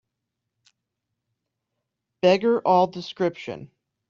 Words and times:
Beggar 2.23 2.49
all 2.65 2.87
description 2.87 3.69